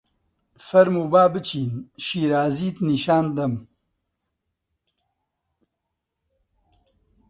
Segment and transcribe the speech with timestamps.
[0.67, 1.71] فەرموو با بچین
[2.05, 3.53] شیرازیت نیشان دەم!